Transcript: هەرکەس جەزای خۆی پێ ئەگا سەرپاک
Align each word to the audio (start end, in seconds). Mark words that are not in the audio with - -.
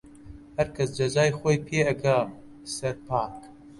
هەرکەس 0.57 0.89
جەزای 0.97 1.35
خۆی 1.39 1.63
پێ 1.67 1.79
ئەگا 1.89 2.17
سەرپاک 2.75 3.35